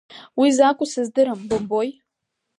Уи 0.39 0.49
закәу 0.57 0.85
сыздырам, 0.91 1.39
бымбои. 1.49 1.89